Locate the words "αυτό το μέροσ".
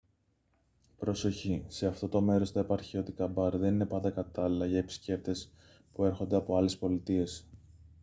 1.87-2.51